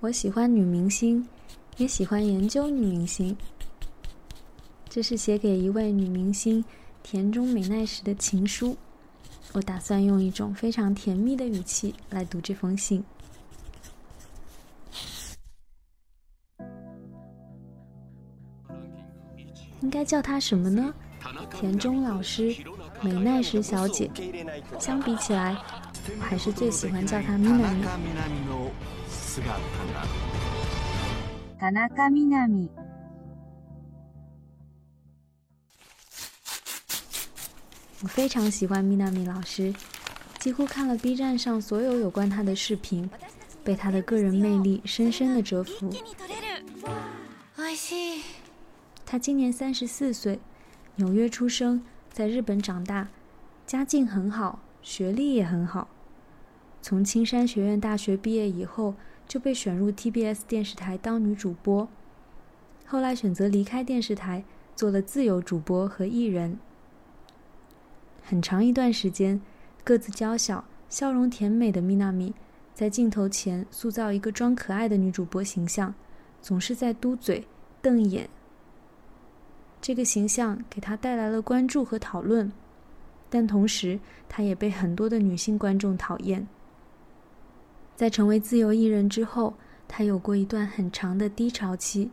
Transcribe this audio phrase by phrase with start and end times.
[0.00, 1.28] 我喜欢女明星，
[1.76, 3.36] 也喜欢研究女明星。
[4.88, 6.64] 这是写给一位女明星
[7.02, 8.74] 田中美奈实的情书。
[9.52, 13.04] 我打算用一种非常甜蜜的语气来读这封信。
[19.82, 20.94] 应该叫她什么呢？
[21.50, 22.56] 田中老师、
[23.02, 24.10] 美奈实小姐。
[24.78, 25.54] 相比起来，
[26.18, 27.36] 我还是最喜欢叫她
[29.39, 30.19] 米娜米。
[31.57, 32.69] 田中みなみ。
[38.01, 39.73] 我非常喜欢米娜米老师，
[40.39, 43.09] 几乎看了 B 站上所有有关她的视频，
[43.63, 45.89] 被她的个人魅力深深的折服。
[49.05, 50.39] 她今年三十四岁，
[50.95, 51.81] 纽约出生，
[52.11, 53.07] 在日本长大，
[53.65, 55.87] 家境很好，学历也很好。
[56.81, 58.93] 从青山学院大学毕业以后，
[59.30, 61.88] 就被选入 TBS 电视台当女主播，
[62.84, 64.42] 后来选择离开电视台，
[64.74, 66.58] 做了自由主播和艺人。
[68.24, 69.40] 很长一段时间，
[69.84, 72.34] 个子娇小、笑容甜美的米娜米，
[72.74, 75.94] 在镜头前塑造一个装可爱的女主播形象，
[76.42, 77.46] 总是在嘟嘴、
[77.80, 78.28] 瞪眼。
[79.80, 82.50] 这个形象给她带来了关注和讨论，
[83.28, 86.48] 但同时，她也被很多的女性观众讨厌。
[88.00, 89.52] 在成为自由艺人之后，
[89.86, 92.10] 他有过一段很长的低潮期，